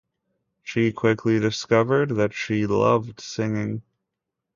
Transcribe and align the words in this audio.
She 0.63 0.91
quickly 0.93 1.37
discovered 1.39 2.09
that 2.15 2.33
she 2.33 2.65
loved 2.65 3.19
singing. 3.21 3.83